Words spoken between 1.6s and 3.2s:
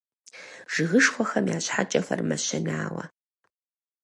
щхьэкӀэхэр мэщэнауэ.